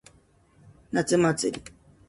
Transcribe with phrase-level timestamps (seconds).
[0.89, 1.61] 夏祭り。